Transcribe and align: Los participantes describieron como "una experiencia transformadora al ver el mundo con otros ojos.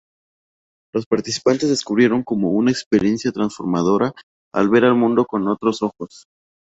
Los 0.95 1.05
participantes 1.05 1.69
describieron 1.69 2.23
como 2.23 2.49
"una 2.49 2.71
experiencia 2.71 3.31
transformadora 3.31 4.13
al 4.51 4.67
ver 4.67 4.85
el 4.85 4.95
mundo 4.95 5.27
con 5.27 5.47
otros 5.47 5.83
ojos. 5.83 6.25